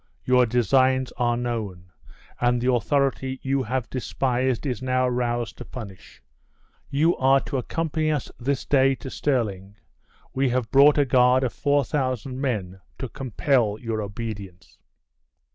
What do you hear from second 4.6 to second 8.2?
is now roused to punish. You are to accompany